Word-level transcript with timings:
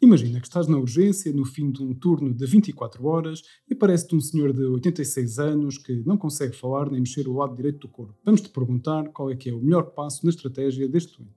Imagina 0.00 0.38
que 0.38 0.46
estás 0.46 0.68
na 0.68 0.78
urgência 0.78 1.32
no 1.32 1.44
fim 1.44 1.72
de 1.72 1.82
um 1.82 1.92
turno 1.92 2.32
de 2.32 2.46
24 2.46 3.04
horas 3.04 3.42
e 3.68 3.74
parece-te 3.74 4.14
um 4.14 4.20
senhor 4.20 4.52
de 4.52 4.64
86 4.64 5.40
anos 5.40 5.76
que 5.76 6.04
não 6.06 6.16
consegue 6.16 6.54
falar 6.54 6.88
nem 6.88 7.00
mexer 7.00 7.26
o 7.26 7.32
lado 7.32 7.56
direito 7.56 7.80
do 7.80 7.88
corpo. 7.88 8.14
Vamos-te 8.24 8.48
perguntar 8.48 9.08
qual 9.08 9.28
é 9.28 9.34
que 9.34 9.50
é 9.50 9.52
o 9.52 9.58
melhor 9.60 9.90
passo 9.90 10.24
na 10.24 10.30
estratégia 10.30 10.88
deste 10.88 11.18
doente. 11.18 11.34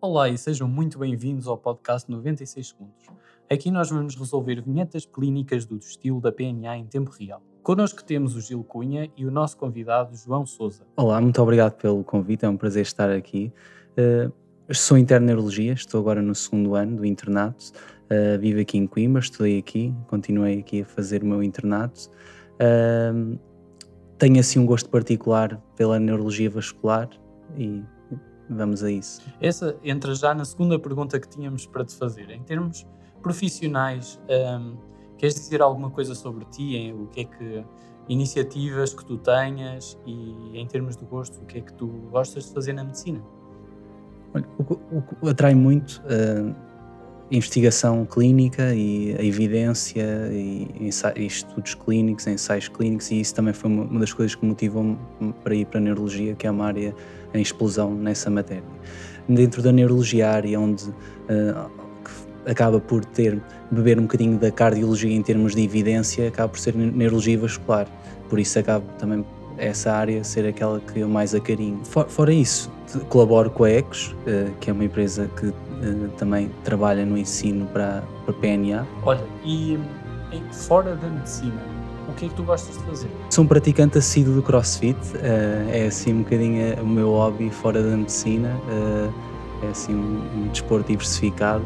Olá 0.00 0.28
e 0.28 0.36
sejam 0.36 0.66
muito 0.66 0.98
bem-vindos 0.98 1.46
ao 1.46 1.56
podcast 1.56 2.10
96 2.10 2.66
Segundos. 2.66 3.06
Aqui 3.48 3.70
nós 3.70 3.90
vamos 3.90 4.16
resolver 4.16 4.60
vinhetas 4.60 5.06
clínicas 5.06 5.64
do 5.64 5.76
estilo 5.76 6.20
da 6.20 6.32
PNA 6.32 6.78
em 6.78 6.86
tempo 6.86 7.12
real. 7.12 7.40
Connosco 7.62 8.02
temos 8.02 8.34
o 8.34 8.40
Gil 8.40 8.64
Cunha 8.64 9.08
e 9.16 9.24
o 9.24 9.30
nosso 9.30 9.56
convidado 9.56 10.16
João 10.16 10.44
Souza. 10.44 10.84
Olá, 10.96 11.20
muito 11.20 11.40
obrigado 11.40 11.74
pelo 11.76 12.02
convite, 12.02 12.44
é 12.44 12.48
um 12.48 12.56
prazer 12.56 12.82
estar 12.82 13.10
aqui. 13.10 13.52
Uh, 13.92 14.45
Sou 14.72 14.98
interno 14.98 15.28
neurologia, 15.28 15.74
estou 15.74 16.00
agora 16.00 16.20
no 16.20 16.34
segundo 16.34 16.74
ano 16.74 16.96
do 16.96 17.06
internato, 17.06 17.70
uh, 18.10 18.36
vivo 18.40 18.60
aqui 18.60 18.76
em 18.76 18.84
Coimbra, 18.84 19.20
estudei 19.20 19.60
aqui, 19.60 19.94
continuei 20.08 20.58
aqui 20.58 20.82
a 20.82 20.84
fazer 20.84 21.22
o 21.22 21.26
meu 21.26 21.40
internato. 21.40 22.10
Uh, 22.54 23.38
tenho 24.18 24.40
assim 24.40 24.58
um 24.58 24.66
gosto 24.66 24.90
particular 24.90 25.62
pela 25.76 26.00
neurologia 26.00 26.50
vascular 26.50 27.08
e 27.56 27.80
vamos 28.50 28.82
a 28.82 28.90
isso. 28.90 29.22
Essa 29.40 29.76
entra 29.84 30.12
já 30.16 30.34
na 30.34 30.44
segunda 30.44 30.76
pergunta 30.80 31.20
que 31.20 31.28
tínhamos 31.28 31.64
para 31.64 31.84
te 31.84 31.94
fazer. 31.94 32.28
Em 32.30 32.42
termos 32.42 32.84
profissionais, 33.22 34.20
um, 34.28 34.76
queres 35.16 35.36
dizer 35.36 35.62
alguma 35.62 35.92
coisa 35.92 36.12
sobre 36.12 36.44
ti? 36.46 36.74
Em, 36.74 36.92
o 36.92 37.06
que 37.06 37.20
é 37.20 37.24
que 37.24 37.64
iniciativas 38.08 38.92
que 38.92 39.04
tu 39.04 39.16
tenhas 39.16 39.96
e 40.04 40.58
em 40.58 40.66
termos 40.66 40.96
de 40.96 41.04
gosto, 41.04 41.40
o 41.40 41.46
que 41.46 41.58
é 41.58 41.60
que 41.60 41.72
tu 41.72 41.86
gostas 42.10 42.46
de 42.46 42.52
fazer 42.52 42.72
na 42.72 42.82
medicina? 42.82 43.22
O 44.58 45.02
que 45.02 45.28
atrai 45.28 45.54
muito 45.54 46.02
a 46.08 47.34
investigação 47.34 48.06
clínica 48.06 48.74
e 48.74 49.16
a 49.18 49.24
evidência 49.24 50.02
e, 50.30 50.68
e, 50.80 51.26
estudos 51.26 51.74
clínicos, 51.74 52.26
ensaios 52.26 52.68
clínicos, 52.68 53.10
e 53.10 53.20
isso 53.20 53.34
também 53.34 53.52
foi 53.52 53.70
uma, 53.70 53.98
das 53.98 54.12
coisas 54.12 54.34
que 54.34 54.44
motivou-me 54.44 54.96
para 55.42 55.54
ir 55.54 55.66
para 55.66 55.78
a 55.78 55.82
neurologia, 55.82 56.34
que 56.34 56.46
é 56.46 56.50
uma 56.50 56.66
área 56.66 56.94
em 57.34 57.40
explosão 57.40 57.94
nessa 57.94 58.30
matéria. 58.30 58.64
Dentro 59.28 59.60
da 59.60 59.72
neurologia, 59.72 60.30
área 60.30 60.60
onde 60.60 60.88
uh, 60.88 61.70
acaba 62.46 62.78
por 62.78 63.04
ter 63.04 63.42
beber 63.70 63.98
um 63.98 64.02
bocadinho 64.02 64.38
da 64.38 64.52
cardiologia 64.52 65.12
em 65.12 65.22
termos 65.22 65.54
de 65.54 65.62
evidência, 65.62 66.28
acaba 66.28 66.48
por 66.48 66.60
ser 66.60 66.74
neurologia 66.76 67.36
vascular. 67.36 67.88
Por 68.28 68.38
isso 68.38 68.58
acaba 68.58 68.84
também 68.98 69.24
essa 69.58 69.92
área 69.92 70.22
ser 70.24 70.46
aquela 70.46 70.80
que 70.80 71.00
eu 71.00 71.08
mais 71.08 71.34
acarinho. 71.34 71.80
For, 71.84 72.08
fora 72.08 72.32
isso, 72.32 72.70
colaboro 73.08 73.50
com 73.50 73.64
a 73.64 73.70
ECOS, 73.70 74.08
uh, 74.08 74.50
que 74.60 74.70
é 74.70 74.72
uma 74.72 74.84
empresa 74.84 75.30
que 75.36 75.46
uh, 75.46 75.54
também 76.16 76.50
trabalha 76.64 77.04
no 77.04 77.16
ensino 77.16 77.66
para, 77.66 78.02
para 78.24 78.34
PNA. 78.34 78.86
Olha, 79.02 79.24
e 79.44 79.78
fora 80.52 80.96
da 80.96 81.08
medicina, 81.08 81.60
o 82.08 82.12
que 82.14 82.26
é 82.26 82.28
que 82.28 82.34
tu 82.34 82.42
gostas 82.42 82.76
de 82.76 82.84
fazer? 82.84 83.08
Sou 83.30 83.44
um 83.44 83.48
praticante 83.48 83.98
assíduo 83.98 84.34
do 84.34 84.42
CrossFit, 84.42 84.98
uh, 85.16 85.70
é 85.70 85.86
assim 85.86 86.14
um 86.14 86.22
bocadinho 86.22 86.82
o 86.82 86.86
meu 86.86 87.10
hobby 87.10 87.50
fora 87.50 87.82
da 87.82 87.96
medicina, 87.96 88.50
é 89.62 89.68
assim 89.68 89.94
um, 89.94 90.22
um 90.36 90.48
desporto 90.48 90.88
diversificado 90.88 91.64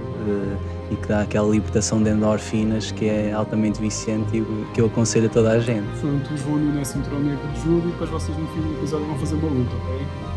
e 0.90 0.96
que 0.96 1.06
dá 1.06 1.22
aquela 1.22 1.48
libertação 1.48 2.02
de 2.02 2.10
endorfinas 2.10 2.90
que 2.90 3.06
é 3.06 3.32
altamente 3.32 3.80
viciante 3.80 4.36
e 4.36 4.72
que 4.74 4.80
eu 4.80 4.86
aconselho 4.86 5.26
a 5.26 5.28
toda 5.28 5.52
a 5.52 5.60
gente. 5.60 5.86
Portanto, 6.00 6.34
o 6.34 6.36
João 6.36 6.56
Nuno 6.56 6.80
é 6.80 6.84
cinturão 6.84 7.20
negro 7.20 7.48
de 7.52 7.60
judo 7.60 7.88
e 7.88 7.92
depois 7.92 8.10
vocês 8.10 8.36
no 8.36 8.46
fim 8.48 8.60
do 8.60 8.72
episódio 8.74 9.06
vão 9.06 9.18
fazer 9.18 9.34
uma 9.36 9.48
luta, 9.48 9.76
ok? 9.76 10.30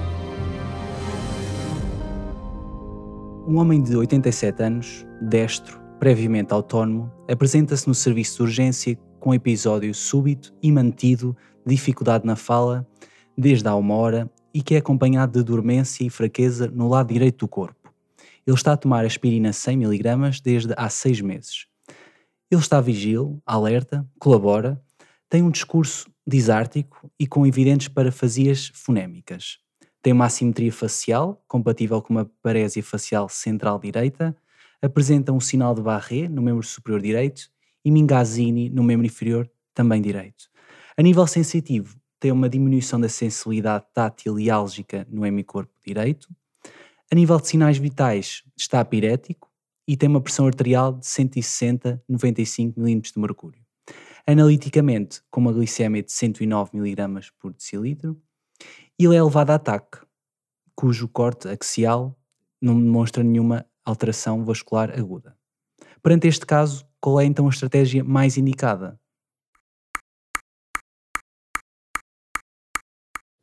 Um 3.45 3.57
homem 3.57 3.81
de 3.81 3.95
87 3.97 4.63
anos, 4.63 5.05
destro, 5.21 5.77
previamente 5.99 6.53
autónomo, 6.53 7.11
apresenta-se 7.29 7.87
no 7.87 7.93
serviço 7.93 8.37
de 8.37 8.43
urgência 8.43 8.97
com 9.19 9.33
episódio 9.33 9.93
súbito 9.93 10.53
e 10.61 10.71
mantido 10.71 11.35
de 11.65 11.75
dificuldade 11.75 12.25
na 12.25 12.35
fala 12.35 12.87
desde 13.37 13.67
há 13.67 13.75
uma 13.75 13.95
hora 13.95 14.29
e 14.53 14.61
que 14.61 14.75
é 14.75 14.77
acompanhado 14.77 15.39
de 15.39 15.43
dormência 15.43 16.05
e 16.05 16.09
fraqueza 16.09 16.71
no 16.73 16.87
lado 16.87 17.11
direito 17.11 17.39
do 17.39 17.47
corpo. 17.47 17.82
Ele 18.45 18.55
está 18.55 18.73
a 18.73 18.77
tomar 18.77 19.05
aspirina 19.05 19.51
100mg 19.51 20.41
desde 20.41 20.73
há 20.77 20.89
seis 20.89 21.21
meses. 21.21 21.67
Ele 22.51 22.61
está 22.61 22.79
vigil, 22.81 23.41
alerta, 23.45 24.07
colabora, 24.19 24.81
tem 25.29 25.41
um 25.41 25.49
discurso 25.49 26.11
disártico 26.27 27.11
e 27.19 27.25
com 27.25 27.47
evidentes 27.47 27.87
parafasias 27.87 28.71
fonémicas. 28.73 29.57
Tem 30.01 30.13
uma 30.13 30.25
assimetria 30.25 30.71
facial, 30.71 31.43
compatível 31.47 32.01
com 32.01 32.13
uma 32.13 32.29
parésia 32.41 32.83
facial 32.83 33.27
central 33.29 33.79
direita, 33.79 34.35
apresenta 34.81 35.31
um 35.31 35.39
sinal 35.39 35.73
de 35.73 35.81
Barré 35.81 36.27
no 36.27 36.41
membro 36.41 36.61
superior 36.63 37.01
direito 37.01 37.49
e 37.83 37.89
Mingazzini 37.89 38.69
no 38.69 38.83
membro 38.83 39.05
inferior, 39.05 39.49
também 39.73 40.01
direito. 40.01 40.49
A 40.95 41.01
nível 41.01 41.25
sensitivo, 41.25 41.97
tem 42.19 42.31
uma 42.31 42.47
diminuição 42.47 42.99
da 42.99 43.09
sensibilidade 43.09 43.85
tátil 43.93 44.39
e 44.39 44.49
álgica 44.49 45.07
no 45.09 45.25
hemicorpo 45.25 45.73
direito, 45.85 46.27
a 47.13 47.15
nível 47.15 47.39
de 47.39 47.47
sinais 47.47 47.77
vitais, 47.77 48.41
está 48.57 48.83
pirético 48.83 49.47
e 49.87 49.95
tem 49.95 50.09
uma 50.09 50.19
pressão 50.19 50.47
arterial 50.47 50.93
de 50.93 51.05
160-95 51.05 52.73
mm 52.75 53.01
de 53.01 53.19
mercúrio. 53.19 53.61
Analiticamente, 54.25 55.21
com 55.29 55.41
uma 55.41 55.53
glicemia 55.53 56.01
de 56.01 56.11
109 56.11 56.71
mg 56.75 57.31
por 57.39 57.53
decilitro, 57.53 58.19
ele 58.97 59.15
é 59.15 59.21
levado 59.21 59.51
a 59.51 59.55
ataque, 59.55 59.99
cujo 60.75 61.07
corte 61.07 61.47
axial 61.47 62.17
não 62.59 62.81
demonstra 62.81 63.23
nenhuma 63.23 63.63
alteração 63.85 64.43
vascular 64.43 64.97
aguda. 64.99 65.37
Perante 66.01 66.27
este 66.27 66.47
caso, 66.47 66.83
qual 66.99 67.21
é 67.21 67.25
então 67.25 67.45
a 67.45 67.51
estratégia 67.51 68.03
mais 68.03 68.37
indicada? 68.39 68.99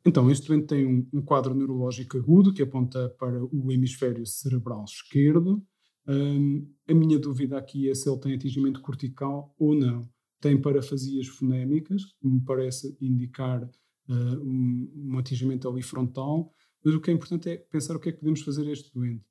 Então, 0.05 0.31
este 0.31 0.47
doente 0.47 0.67
tem 0.67 0.85
um, 0.85 1.07
um, 1.13 1.21
quadro 1.21 1.53
neurológico 1.53 2.17
agudo 2.17 2.53
que 2.53 2.63
aponta 2.63 3.09
para 3.19 3.43
o 3.43 3.71
hemisfério 3.71 4.25
cerebral 4.25 4.83
esquerdo. 4.83 5.63
Um, 6.07 6.67
a 6.87 6.93
minha 6.93 7.19
dúvida 7.19 7.57
aqui 7.57 7.89
é 7.89 7.93
se 7.93 8.09
ele 8.09 8.19
tem 8.19 8.33
atingimento 8.33 8.81
cortical 8.81 9.53
ou 9.59 9.75
não. 9.75 10.09
Tem 10.39 10.59
parafasias 10.59 11.27
fonémicas, 11.27 12.03
que 12.19 12.27
me 12.27 12.41
parece 12.41 12.97
indicar 12.99 13.63
uh, 13.63 14.41
um, 14.41 14.91
um, 14.95 15.19
atingimento 15.19 15.69
ali 15.69 15.83
frontal, 15.83 16.51
mas 16.83 16.95
o 16.95 16.99
que 16.99 17.11
é 17.11 17.13
importante 17.13 17.49
é 17.49 17.57
pensar 17.57 17.95
o 17.95 17.99
que 17.99 18.09
é 18.09 18.11
que 18.11 18.19
podemos 18.19 18.41
fazer 18.41 18.67
a 18.67 18.71
este 18.71 18.91
doente. 18.91 19.23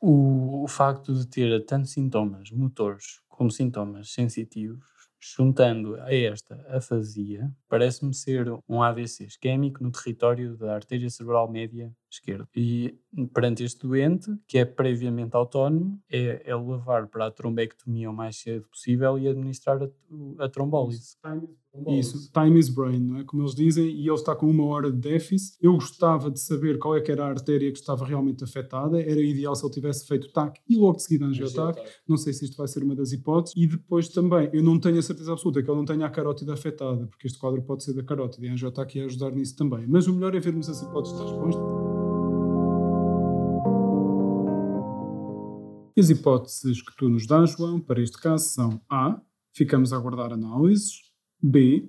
O, 0.00 0.64
o 0.64 0.68
facto 0.68 1.12
de 1.12 1.26
ter 1.26 1.64
tanto 1.66 1.86
sintomas 1.86 2.50
motores 2.50 3.20
como 3.28 3.50
sintomas 3.50 4.10
sensitivos 4.10 4.93
Juntando 5.26 5.94
a 6.02 6.12
esta 6.12 6.54
afasia, 6.68 7.50
parece-me 7.66 8.12
ser 8.12 8.46
um 8.68 8.82
AVC 8.82 9.24
isquémico 9.24 9.82
no 9.82 9.90
território 9.90 10.54
da 10.54 10.74
artéria 10.74 11.08
cerebral 11.08 11.50
média 11.50 11.90
esquerda. 12.14 12.48
E 12.54 12.98
perante 13.32 13.62
este 13.62 13.86
doente, 13.86 14.30
que 14.46 14.58
é 14.58 14.64
previamente 14.64 15.36
autónomo, 15.36 16.00
é, 16.10 16.42
é 16.44 16.56
levar 16.56 17.06
para 17.08 17.26
a 17.26 17.30
trombectomia 17.30 18.10
o 18.10 18.14
mais 18.14 18.36
cedo 18.36 18.66
possível 18.68 19.18
e 19.18 19.28
administrar 19.28 19.82
a, 19.82 20.44
a 20.44 20.48
trombólise. 20.48 21.16
Isso, 21.88 22.30
time 22.32 22.58
is 22.58 22.68
brain, 22.68 23.00
não 23.00 23.18
é? 23.18 23.24
Como 23.24 23.42
eles 23.42 23.54
dizem, 23.54 23.84
e 23.86 24.06
ele 24.06 24.14
está 24.14 24.34
com 24.34 24.48
uma 24.48 24.64
hora 24.64 24.92
de 24.92 24.98
déficit. 24.98 25.56
Eu 25.60 25.72
gostava 25.74 26.30
de 26.30 26.38
saber 26.38 26.78
qual 26.78 26.96
é 26.96 27.00
que 27.00 27.10
era 27.10 27.24
a 27.24 27.28
artéria 27.28 27.70
que 27.72 27.78
estava 27.78 28.04
realmente 28.04 28.44
afetada. 28.44 29.00
Era 29.00 29.20
ideal 29.20 29.54
se 29.56 29.64
ele 29.64 29.72
tivesse 29.72 30.06
feito 30.06 30.32
TAC 30.32 30.60
e 30.68 30.76
logo 30.76 30.96
de 30.96 31.02
seguida 31.02 31.26
angiotac. 31.26 31.82
Não 32.06 32.16
sei 32.16 32.32
se 32.32 32.44
isto 32.44 32.56
vai 32.56 32.68
ser 32.68 32.84
uma 32.84 32.94
das 32.94 33.12
hipóteses. 33.12 33.54
E 33.56 33.66
depois 33.66 34.08
também, 34.08 34.48
eu 34.52 34.62
não 34.62 34.78
tenho 34.78 34.98
a 34.98 35.02
certeza 35.02 35.32
absoluta 35.32 35.62
que 35.62 35.68
ele 35.68 35.78
não 35.78 35.84
tenha 35.84 36.06
a 36.06 36.10
carótida 36.10 36.54
afetada, 36.54 37.06
porque 37.08 37.26
este 37.26 37.38
quadro 37.38 37.60
pode 37.62 37.82
ser 37.82 37.92
da 37.92 38.04
carótida 38.04 38.46
e 38.46 38.48
a 38.48 38.52
angiotac 38.52 38.96
ia 38.96 39.06
ajudar 39.06 39.32
nisso 39.32 39.56
também. 39.56 39.84
Mas 39.88 40.06
o 40.06 40.14
melhor 40.14 40.34
é 40.34 40.40
vermos 40.40 40.68
as 40.68 40.80
hipóteses 40.80 41.18
de 41.18 41.24
resposta. 41.24 41.83
E 45.96 46.00
as 46.00 46.10
hipóteses 46.10 46.82
que 46.82 46.94
tu 46.96 47.08
nos 47.08 47.24
dás, 47.26 47.52
João, 47.52 47.80
para 47.80 48.02
este 48.02 48.18
caso 48.18 48.48
são 48.48 48.84
A. 48.90 49.20
Ficamos 49.54 49.92
a 49.92 49.96
aguardar 49.96 50.32
análises. 50.32 51.12
B. 51.40 51.88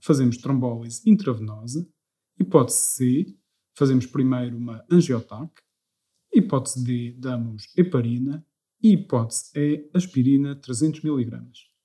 Fazemos 0.00 0.38
trombólise 0.38 1.02
intravenosa. 1.08 1.86
Hipótese 2.40 2.78
C. 2.78 3.36
Fazemos 3.76 4.06
primeiro 4.06 4.56
uma 4.56 4.82
angiotac. 4.90 5.52
Hipótese 6.32 6.82
D. 6.82 7.12
Damos 7.18 7.64
heparina. 7.76 8.46
E 8.82 8.92
hipótese 8.92 9.50
E. 9.54 9.90
Aspirina 9.92 10.56
300 10.56 11.04
mg. 11.04 11.75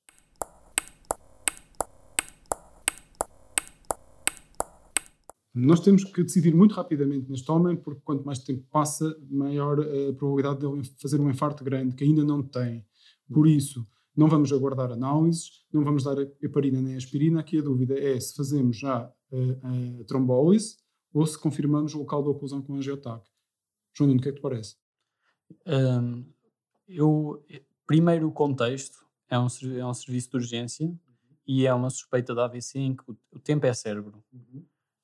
Nós 5.54 5.82
temos 5.82 6.04
que 6.06 6.24
decidir 6.24 6.56
muito 6.56 6.74
rapidamente 6.74 7.30
neste 7.30 7.52
homem, 7.52 7.76
porque 7.76 8.02
quanto 8.06 8.26
mais 8.26 8.40
tempo 8.40 8.66
passa, 8.72 9.14
maior 9.30 9.80
a 9.82 10.14
probabilidade 10.14 10.60
de 10.60 10.66
ele 10.66 10.84
fazer 11.02 11.20
um 11.20 11.30
infarto 11.30 11.64
grande, 11.64 11.96
que 11.96 12.04
ainda 12.04 12.24
não 12.24 12.42
tem. 12.42 12.86
Por 13.30 13.48
isso, 13.48 13.86
não 14.16 14.28
vamos 14.28 14.52
aguardar 14.54 14.92
análises, 14.92 15.66
não 15.72 15.84
vamos 15.84 16.04
dar 16.04 16.18
heparina 16.42 16.82
nem 16.82 16.96
aspirina. 16.96 17.42
Aqui 17.42 17.60
a 17.60 17.62
dúvida 17.62 18.00
é 18.00 18.20
se 18.20 18.36
fazemos 18.36 18.78
já 18.78 18.98
a, 18.98 20.02
a 20.02 20.04
trombólise 20.06 20.78
ou 21.14 21.26
se 21.26 21.38
confirmamos 21.38 21.94
o 21.94 22.00
local 22.00 22.24
da 22.24 22.30
oclusão 22.30 22.62
com 22.62 22.76
angiotac. 22.76 23.26
João 23.94 24.08
Nuno, 24.08 24.20
o 24.20 24.24
que 24.24 24.30
é 24.30 24.32
que 24.32 24.40
te 24.40 24.42
parece? 24.42 24.76
Um, 25.68 26.26
Eu, 26.88 27.44
primeiro, 27.86 28.28
o 28.28 28.32
contexto 28.32 28.98
é 29.30 29.40
um, 29.40 29.48
é 29.78 29.86
um 29.86 29.94
serviço 29.94 30.30
de 30.32 30.38
urgência 30.38 30.94
e 31.48 31.66
é 31.66 31.74
uma 31.74 31.90
suspeita 31.90 32.34
de 32.34 32.40
AVC 32.40 32.80
em 32.80 32.96
que 32.96 33.04
o 33.10 33.40
tempo 33.40 33.66
é 33.66 33.74
cérebro. 33.74 34.24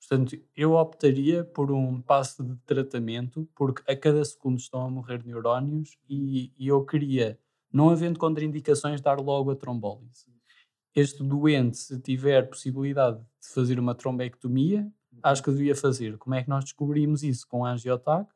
Portanto, 0.07 0.39
eu 0.55 0.73
optaria 0.73 1.43
por 1.43 1.69
um 1.69 2.01
passo 2.01 2.41
de 2.41 2.55
tratamento, 2.65 3.47
porque 3.53 3.83
a 3.91 3.95
cada 3.95 4.23
segundo 4.23 4.57
estão 4.57 4.85
a 4.85 4.89
morrer 4.89 5.21
neurónios 5.25 5.97
e, 6.09 6.53
e 6.57 6.69
eu 6.69 6.85
queria, 6.85 7.37
não 7.73 7.89
havendo 7.89 8.17
contraindicações, 8.17 9.01
dar 9.01 9.19
logo 9.19 9.51
a 9.51 9.55
trombólise. 9.55 10.31
Este 10.95 11.21
doente, 11.21 11.77
se 11.77 11.99
tiver 11.99 12.47
possibilidade 12.47 13.17
de 13.17 13.49
fazer 13.53 13.79
uma 13.79 13.93
trombectomia, 13.93 14.89
acho 15.21 15.43
que 15.43 15.51
devia 15.51 15.75
fazer. 15.75 16.17
Como 16.17 16.35
é 16.35 16.41
que 16.41 16.49
nós 16.49 16.63
descobrimos 16.63 17.21
isso? 17.21 17.45
Com 17.45 17.65
a 17.65 17.73
angiotac. 17.73 18.29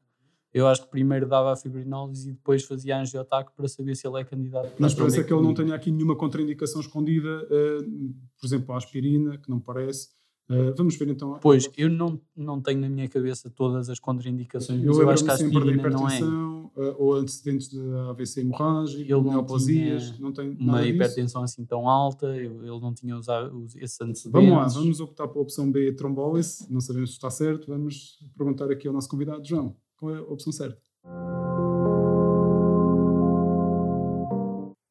Eu 0.53 0.67
acho 0.67 0.83
que 0.83 0.89
primeiro 0.89 1.25
dava 1.25 1.53
a 1.53 1.56
fibrinólise 1.56 2.31
e 2.31 2.33
depois 2.33 2.65
fazia 2.65 3.00
angiotac 3.00 3.50
para 3.56 3.69
saber 3.69 3.95
se 3.95 4.06
ele 4.06 4.19
é 4.19 4.25
candidato 4.25 4.74
Mas 4.77 4.94
parece 4.94 5.24
que 5.24 5.33
ele 5.33 5.41
não 5.41 5.53
tenha 5.53 5.74
aqui 5.74 5.89
nenhuma 5.89 6.17
contraindicação 6.17 6.81
escondida, 6.81 7.44
uh, 7.45 8.13
por 8.38 8.45
exemplo, 8.45 8.74
a 8.74 8.77
aspirina, 8.77 9.38
que 9.38 9.50
não 9.50 9.62
parece 9.62 10.09
Uh, 10.51 10.75
vamos 10.75 10.98
ver 10.98 11.07
então. 11.07 11.39
Pois, 11.42 11.69
eu 11.77 11.89
não, 11.89 12.19
não 12.36 12.59
tenho 12.59 12.81
na 12.81 12.89
minha 12.89 13.07
cabeça 13.07 13.50
todas 13.50 13.89
as 13.89 14.00
contraindicações, 14.00 14.83
eu, 14.83 15.01
eu 15.01 15.09
acho 15.09 15.24
que 15.24 15.31
a 15.31 15.33
aspirina 15.33 15.89
não 15.89 16.09
é. 16.09 16.21
Uh, 16.21 16.95
ou 16.98 17.13
antecedentes 17.15 17.69
de 17.69 17.80
AVC 18.09 18.42
hemorrágico, 18.42 19.21
neoplasias, 19.21 20.19
não 20.19 20.33
tem 20.33 20.56
uma 20.59 20.86
hipertensão 20.86 21.42
assim 21.42 21.63
tão 21.65 21.88
alta, 21.88 22.27
eu, 22.27 22.63
ele 22.63 22.80
não 22.81 22.94
tinha 22.94 23.15
usado 23.15 23.65
esses 23.77 24.00
antecedentes. 24.01 24.31
Vamos 24.31 24.51
lá, 24.51 24.68
vamos 24.68 25.00
optar 25.00 25.27
pela 25.27 25.42
opção 25.42 25.71
B, 25.71 25.94
trombólise, 25.94 26.65
não 26.69 26.81
sabemos 26.81 27.12
se 27.12 27.15
está 27.15 27.30
certo, 27.30 27.68
vamos 27.68 28.19
perguntar 28.38 28.69
aqui 28.69 28.88
ao 28.88 28.94
nosso 28.94 29.07
convidado, 29.07 29.45
João, 29.45 29.75
qual 29.98 30.15
é 30.15 30.18
a 30.18 30.21
opção 30.24 30.51
certa? 30.51 30.81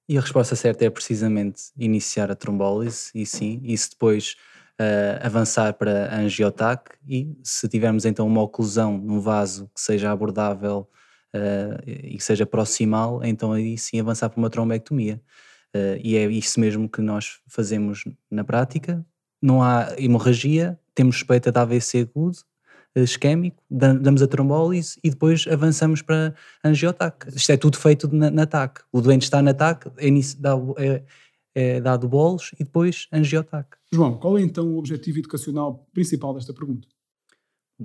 E 0.08 0.18
a 0.18 0.20
resposta 0.20 0.56
certa 0.56 0.84
é 0.84 0.90
precisamente 0.90 1.64
iniciar 1.78 2.30
a 2.30 2.34
trombólise, 2.34 3.10
e 3.14 3.24
sim, 3.24 3.60
isso 3.62 3.90
depois 3.90 4.36
uh, 4.80 5.26
avançar 5.26 5.74
para 5.74 6.14
angiotac 6.14 6.92
e 7.06 7.36
se 7.44 7.68
tivermos 7.68 8.06
então 8.06 8.26
uma 8.26 8.40
oclusão 8.40 8.96
num 8.96 9.20
vaso 9.20 9.70
que 9.74 9.80
seja 9.80 10.10
abordável 10.10 10.88
uh, 11.36 11.82
e 11.86 12.16
que 12.16 12.24
seja 12.24 12.46
proximal, 12.46 13.22
então 13.22 13.52
aí 13.52 13.76
sim 13.76 14.00
avançar 14.00 14.30
para 14.30 14.38
uma 14.38 14.48
trombectomia. 14.48 15.20
Uh, 15.76 16.00
e 16.02 16.16
é 16.16 16.24
isso 16.24 16.58
mesmo 16.58 16.88
que 16.88 17.02
nós 17.02 17.40
fazemos 17.46 18.04
na 18.30 18.42
prática. 18.42 19.04
Não 19.40 19.62
há 19.62 19.94
hemorragia, 19.98 20.78
temos 20.94 21.16
suspeita 21.16 21.52
de 21.52 21.58
AVC 21.58 22.00
agudo, 22.00 22.38
isquémico, 22.96 23.62
damos 23.70 24.20
a 24.20 24.26
trombólise 24.26 24.98
e 25.04 25.10
depois 25.10 25.46
avançamos 25.48 26.02
para 26.02 26.34
angiotac. 26.64 27.28
Isto 27.28 27.52
é 27.52 27.56
tudo 27.56 27.78
feito 27.78 28.12
na, 28.12 28.30
na 28.30 28.46
TAC. 28.46 28.80
O 28.90 29.00
doente 29.00 29.22
está 29.22 29.40
na 29.40 29.54
TAC, 29.54 29.86
é, 29.96 31.02
é, 31.54 31.80
dado 31.80 32.08
bolos 32.08 32.52
e 32.58 32.64
depois 32.64 33.08
angiotac. 33.12 33.76
João, 33.92 34.16
qual 34.18 34.38
é 34.38 34.42
então 34.42 34.66
o 34.66 34.78
objetivo 34.78 35.18
educacional 35.18 35.86
principal 35.92 36.34
desta 36.34 36.52
pergunta? 36.52 36.88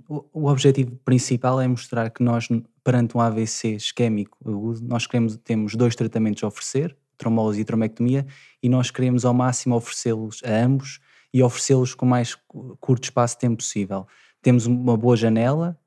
O, 0.09 0.25
o 0.33 0.47
objetivo 0.47 0.95
principal 1.05 1.59
é 1.61 1.67
mostrar 1.67 2.09
que 2.09 2.21
nós, 2.21 2.47
perante 2.83 3.15
um 3.15 3.21
AVC 3.21 3.75
isquémico 3.75 4.37
agudo, 4.47 4.81
nós 4.85 5.07
queremos, 5.07 5.37
temos 5.37 5.75
dois 5.75 5.95
tratamentos 5.95 6.43
a 6.43 6.47
oferecer, 6.47 6.95
trombose 7.17 7.61
e 7.61 7.65
trombectomia, 7.65 8.27
e 8.61 8.67
nós 8.67 8.91
queremos 8.91 9.23
ao 9.23 9.33
máximo 9.33 9.75
oferecê-los 9.75 10.41
a 10.43 10.63
ambos 10.63 10.99
e 11.33 11.41
oferecê-los 11.41 11.95
com 11.95 12.05
o 12.05 12.09
mais 12.09 12.37
curto 12.79 13.05
espaço 13.05 13.35
de 13.35 13.39
tempo 13.39 13.57
possível. 13.57 14.05
Temos 14.41 14.65
uma 14.65 14.97
boa 14.97 15.15
janela, 15.15 15.79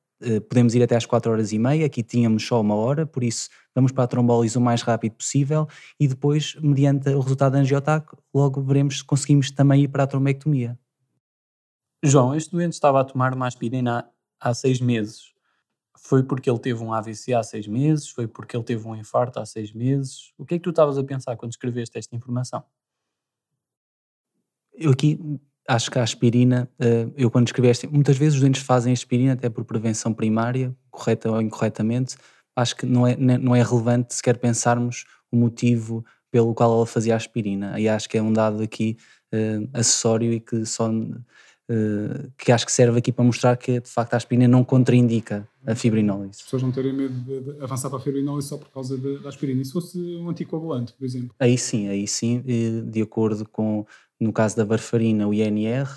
podemos 0.48 0.74
ir 0.74 0.82
até 0.82 0.96
às 0.96 1.06
4 1.06 1.30
horas 1.30 1.52
e 1.52 1.58
meia, 1.58 1.86
aqui 1.86 2.02
tínhamos 2.02 2.46
só 2.46 2.60
uma 2.60 2.74
hora, 2.74 3.06
por 3.06 3.22
isso 3.22 3.48
vamos 3.74 3.92
para 3.92 4.04
a 4.04 4.06
trombólise 4.06 4.58
o 4.58 4.60
mais 4.60 4.82
rápido 4.82 5.14
possível 5.14 5.68
e 5.98 6.08
depois, 6.08 6.56
mediante 6.56 7.08
o 7.10 7.20
resultado 7.20 7.52
da 7.52 7.58
angiotac, 7.60 8.06
logo 8.34 8.60
veremos 8.60 8.98
se 8.98 9.04
conseguimos 9.04 9.50
também 9.50 9.82
ir 9.82 9.88
para 9.88 10.02
a 10.02 10.06
trombectomia. 10.06 10.78
João, 12.02 12.34
este 12.34 12.50
doente 12.52 12.74
estava 12.74 13.00
a 13.00 13.04
tomar 13.04 13.34
uma 13.34 13.46
aspirina 13.46 14.08
há 14.40 14.54
seis 14.54 14.80
meses. 14.80 15.32
Foi 15.96 16.22
porque 16.22 16.48
ele 16.48 16.58
teve 16.60 16.82
um 16.82 16.92
AVC 16.92 17.34
há 17.34 17.42
seis 17.42 17.66
meses? 17.66 18.08
Foi 18.08 18.28
porque 18.28 18.56
ele 18.56 18.64
teve 18.64 18.86
um 18.86 18.94
infarto 18.94 19.40
há 19.40 19.44
seis 19.44 19.72
meses? 19.72 20.32
O 20.38 20.46
que 20.46 20.54
é 20.54 20.58
que 20.58 20.62
tu 20.62 20.70
estavas 20.70 20.96
a 20.96 21.02
pensar 21.02 21.36
quando 21.36 21.50
escreveste 21.50 21.98
esta 21.98 22.14
informação? 22.14 22.62
Eu 24.72 24.92
aqui 24.92 25.18
acho 25.68 25.90
que 25.90 25.98
a 25.98 26.02
aspirina, 26.02 26.66
eh, 26.80 27.06
eu 27.14 27.30
quando 27.30 27.46
escrevi 27.46 27.68
esta, 27.68 27.86
muitas 27.86 28.16
vezes 28.16 28.36
os 28.36 28.40
doentes 28.40 28.62
fazem 28.62 28.90
aspirina 28.90 29.34
até 29.34 29.50
por 29.50 29.64
prevenção 29.64 30.14
primária, 30.14 30.74
correta 30.90 31.30
ou 31.30 31.42
incorretamente, 31.42 32.16
acho 32.56 32.74
que 32.74 32.86
não 32.86 33.06
é, 33.06 33.14
não 33.16 33.54
é 33.54 33.62
relevante 33.62 34.14
sequer 34.14 34.38
pensarmos 34.38 35.04
o 35.30 35.36
motivo 35.36 36.04
pelo 36.30 36.54
qual 36.54 36.74
ela 36.74 36.86
fazia 36.86 37.14
aspirina. 37.14 37.78
E 37.78 37.86
acho 37.86 38.08
que 38.08 38.16
é 38.16 38.22
um 38.22 38.32
dado 38.32 38.62
aqui 38.62 38.96
uh, 39.32 39.68
acessório 39.72 40.32
e 40.32 40.40
que 40.40 40.64
só 40.64 40.90
uh, 40.90 42.32
que 42.36 42.50
acho 42.50 42.66
que 42.66 42.72
serve 42.72 42.98
aqui 42.98 43.12
para 43.12 43.24
mostrar 43.24 43.56
que 43.56 43.80
de 43.80 43.88
facto 43.88 44.14
a 44.14 44.16
aspirina 44.16 44.48
não 44.48 44.64
contraindica 44.64 45.46
a 45.66 45.74
fibrinólise. 45.74 46.38
As 46.40 46.42
pessoas 46.42 46.62
não 46.62 46.72
terem 46.72 46.92
medo 46.92 47.14
de, 47.14 47.62
avançar 47.62 47.90
para 47.90 47.98
a 47.98 48.02
fibrinólise 48.02 48.48
só 48.48 48.56
por 48.56 48.70
causa 48.70 48.96
da 48.96 49.28
aspirina. 49.28 49.60
E 49.60 49.64
se 49.64 49.72
fosse 49.72 49.98
um 50.16 50.28
anticoagulante, 50.30 50.94
por 50.94 51.04
exemplo? 51.04 51.30
Aí 51.38 51.56
sim, 51.56 51.88
aí 51.88 52.06
sim, 52.06 52.42
de 52.90 53.02
acordo 53.02 53.46
com, 53.48 53.86
no 54.20 54.32
caso 54.32 54.56
da 54.56 54.64
varfarina, 54.64 55.28
o 55.28 55.34
INR, 55.34 55.88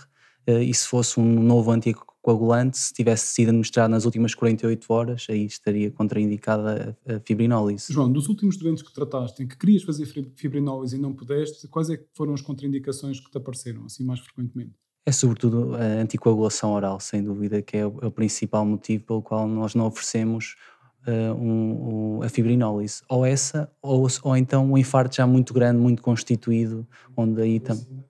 uh, 0.48 0.60
e 0.62 0.74
se 0.74 0.88
fosse 0.88 1.20
um 1.20 1.42
novo 1.42 1.72
anticoagulante 1.72 2.12
coagulante, 2.22 2.78
se 2.78 2.94
tivesse 2.94 3.28
sido 3.28 3.50
administrado 3.50 3.90
nas 3.90 4.06
últimas 4.06 4.36
48 4.36 4.94
horas, 4.94 5.28
aí 5.30 5.46
estaria 5.46 5.90
contraindicada 5.90 6.98
a 7.06 7.20
fibrinólise. 7.26 7.92
João, 7.92 8.12
dos 8.12 8.30
últimos 8.30 8.58
doentes 8.58 8.84
que 8.84 8.94
trataste, 8.94 9.44
em 9.44 9.48
que 9.48 9.58
querias 9.58 9.84
fazer 9.84 10.06
fibrinólise 10.36 10.96
e 10.96 11.00
não 11.00 11.14
pudeste, 11.14 11.68
quais 11.68 11.90
é 11.90 11.98
que 11.98 12.06
foram 12.14 12.34
as 12.34 12.42
contraindicações 12.42 13.20
que 13.20 13.30
te 13.30 13.38
apareceram, 13.38 13.86
assim 13.86 14.04
mais 14.04 14.20
frequentemente? 14.20 14.74
É 15.04 15.12
sobretudo 15.12 15.76
a 15.76 16.02
anticoagulação 16.02 16.74
oral, 16.74 17.00
sem 17.00 17.24
dúvida, 17.24 17.60
que 17.62 17.76
é 17.76 17.88
o, 17.88 17.98
é 18.04 18.06
o 18.06 18.12
principal 18.12 18.64
motivo 18.64 19.04
pelo 19.04 19.22
qual 19.24 19.48
nós 19.48 19.74
não 19.74 19.88
oferecemos 19.88 20.56
uh, 21.08 21.34
um, 21.34 22.20
um, 22.20 22.24
a 22.24 22.30
fibrinólise. 22.30 23.02
Ou 23.10 23.26
essa, 23.26 23.72
ou, 23.82 24.08
ou 24.22 24.38
então 24.38 24.72
um 24.72 24.78
infarto 24.78 25.16
já 25.16 25.26
muito 25.26 25.56
grande, 25.56 25.82
muito 25.82 26.04
constituído, 26.04 26.88
onde 27.18 27.42
aí 27.42 27.60
também 27.60 28.06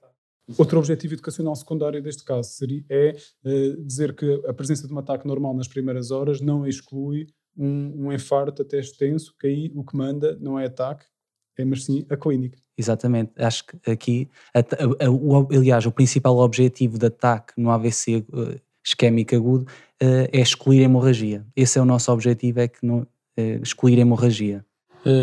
Outro 0.58 0.80
objetivo 0.80 1.14
educacional 1.14 1.56
secundário 1.56 2.02
deste 2.02 2.24
caso 2.24 2.50
seria, 2.50 2.84
é 2.90 3.16
uh, 3.46 3.84
dizer 3.84 4.16
que 4.16 4.44
a 4.48 4.54
presença 4.54 4.88
de 4.88 4.94
um 4.94 5.00
ataque 5.00 5.28
normal 5.28 5.54
nas 5.54 5.68
primeiras 5.68 6.12
horas 6.12 6.42
não 6.42 6.68
exclui 6.68 7.28
um, 7.58 8.08
um 8.08 8.14
infarto 8.14 8.62
até 8.62 8.80
extenso, 8.80 9.34
que 9.40 9.48
aí 9.48 9.72
o 9.76 9.84
que 9.84 9.96
manda 9.96 10.38
não 10.42 10.60
é 10.60 10.66
ataque, 10.66 11.06
é 11.58 11.66
mas 11.66 11.86
sim 11.86 12.06
a 12.10 12.18
clínica. 12.18 12.58
Exatamente, 12.78 13.31
acho 13.38 13.66
que 13.66 13.92
aqui, 13.92 14.30
a, 14.54 14.60
a, 14.60 15.06
a, 15.06 15.12
o, 15.12 15.48
aliás, 15.52 15.86
o 15.86 15.92
principal 15.92 16.38
objetivo 16.38 16.98
de 16.98 17.06
ataque 17.06 17.54
no 17.57 17.69
AVC 17.69 18.26
uh, 18.30 18.60
isquémico 18.83 19.36
agudo 19.36 19.66
uh, 20.02 20.28
é 20.31 20.40
excluir 20.40 20.81
a 20.81 20.86
hemorragia. 20.86 21.45
Esse 21.56 21.78
é 21.78 21.81
o 21.81 21.86
nosso 21.86 22.12
objetivo, 22.12 22.60
é 22.60 22.68
que 22.68 22.86
não, 22.86 23.06
excluir 23.62 23.98
a 23.98 24.02
hemorragia. 24.02 24.66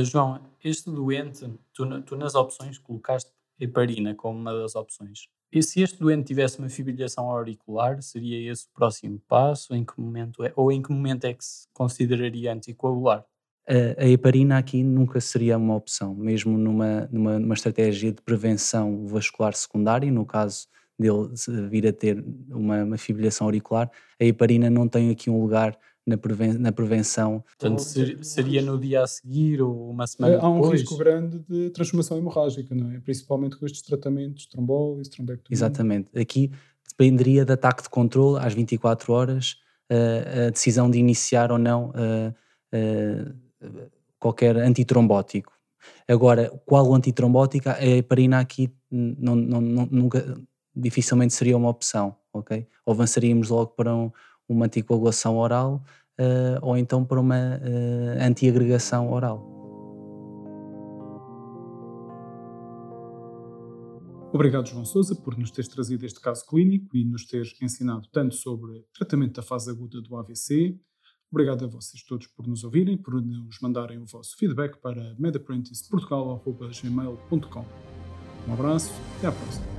João, 0.02 0.40
este 0.64 0.90
doente, 0.90 1.46
tu, 1.72 2.02
tu 2.02 2.16
nas 2.16 2.34
opções 2.34 2.78
colocaste 2.78 3.30
heparina 3.60 4.14
como 4.14 4.38
uma 4.38 4.52
das 4.52 4.74
opções. 4.74 5.28
E 5.50 5.62
se 5.62 5.80
este 5.80 5.98
doente 5.98 6.26
tivesse 6.26 6.58
uma 6.58 6.68
fibrilação 6.68 7.30
auricular, 7.30 8.02
seria 8.02 8.50
esse 8.50 8.66
o 8.66 8.68
próximo 8.74 9.20
passo? 9.26 9.74
Em 9.74 9.84
que 9.84 9.98
momento 9.98 10.44
é, 10.44 10.52
ou 10.54 10.70
em 10.70 10.82
que 10.82 10.92
momento 10.92 11.24
é 11.24 11.32
que 11.32 11.44
se 11.44 11.66
consideraria 11.72 12.52
anticoagular? 12.52 13.24
A, 13.66 14.02
a 14.02 14.08
heparina 14.08 14.58
aqui 14.58 14.82
nunca 14.82 15.20
seria 15.20 15.56
uma 15.56 15.74
opção, 15.74 16.14
mesmo 16.14 16.56
numa, 16.56 17.08
numa, 17.10 17.38
numa 17.38 17.54
estratégia 17.54 18.12
de 18.12 18.22
prevenção 18.22 19.06
vascular 19.06 19.54
secundária, 19.54 20.10
no 20.10 20.26
caso 20.26 20.66
dele 20.98 21.28
vir 21.70 21.86
a 21.86 21.92
ter 21.92 22.22
uma, 22.50 22.84
uma 22.84 22.98
fibrilação 22.98 23.46
auricular, 23.46 23.90
a 24.20 24.24
heparina 24.24 24.68
não 24.68 24.88
tem 24.88 25.10
aqui 25.10 25.30
um 25.30 25.40
lugar 25.40 25.78
na, 26.08 26.16
preven 26.16 26.54
na 26.54 26.72
prevenção. 26.72 27.44
Portanto, 27.58 27.80
ser, 27.80 28.24
seria 28.24 28.62
no 28.62 28.78
dia 28.78 29.02
a 29.02 29.06
seguir 29.06 29.60
ou 29.60 29.90
uma 29.90 30.06
semana 30.06 30.36
depois? 30.36 30.52
Há 30.52 30.56
um 30.56 30.70
risco 30.70 30.96
grande 30.96 31.38
de 31.48 31.70
transformação 31.70 32.16
hemorrágica, 32.16 32.74
não 32.74 32.90
é? 32.90 32.98
Principalmente 33.00 33.56
com 33.56 33.66
estes 33.66 33.82
tratamentos, 33.82 34.46
trombólise, 34.46 35.10
trombectomia. 35.10 35.54
Exatamente. 35.54 36.18
Aqui 36.18 36.50
dependeria 36.88 37.44
de 37.44 37.52
ataque 37.52 37.82
de 37.82 37.90
controle 37.90 38.44
às 38.44 38.54
24 38.54 39.12
horas, 39.12 39.56
uh, 39.90 40.46
a 40.46 40.50
decisão 40.50 40.90
de 40.90 40.98
iniciar 40.98 41.52
ou 41.52 41.58
não 41.58 41.90
uh, 41.90 42.34
uh, 42.74 43.90
qualquer 44.18 44.56
antitrombótico. 44.56 45.52
Agora, 46.08 46.50
qual 46.64 46.88
o 46.88 46.94
antitrombótico? 46.94 47.68
A 47.68 47.84
heparina 47.84 48.40
aqui 48.40 48.72
não, 48.90 49.36
não, 49.36 49.60
não, 49.60 49.88
nunca, 49.90 50.38
dificilmente 50.74 51.34
seria 51.34 51.56
uma 51.56 51.68
opção, 51.68 52.16
ok? 52.32 52.66
Ou 52.84 52.94
avançaríamos 52.94 53.48
logo 53.48 53.72
para 53.72 53.94
um, 53.94 54.10
uma 54.48 54.66
anticoagulação 54.66 55.36
oral 55.36 55.82
uh, 56.18 56.58
ou 56.62 56.76
então 56.76 57.04
para 57.04 57.20
uma 57.20 57.36
uh, 57.36 58.22
antiagregação 58.22 59.12
oral. 59.12 59.46
Obrigado, 64.32 64.68
João 64.68 64.84
Sousa, 64.84 65.14
por 65.14 65.38
nos 65.38 65.50
teres 65.50 65.68
trazido 65.68 66.04
este 66.04 66.20
caso 66.20 66.44
clínico 66.46 66.96
e 66.96 67.04
nos 67.04 67.24
teres 67.24 67.54
ensinado 67.62 68.08
tanto 68.12 68.34
sobre 68.34 68.84
tratamento 68.92 69.36
da 69.36 69.42
fase 69.42 69.70
aguda 69.70 70.02
do 70.02 70.16
AVC, 70.16 70.78
Obrigado 71.30 71.66
a 71.66 71.68
vocês 71.68 72.02
todos 72.02 72.26
por 72.26 72.46
nos 72.46 72.64
ouvirem, 72.64 72.96
por 72.96 73.22
nos 73.22 73.60
mandarem 73.60 73.98
o 73.98 74.06
vosso 74.06 74.34
feedback 74.36 74.78
para 74.78 75.14
medapprenticeportugal.gmail.com 75.18 77.64
Um 78.48 78.52
abraço 78.52 78.90
e 79.22 79.26
à 79.26 79.32
próxima. 79.32 79.77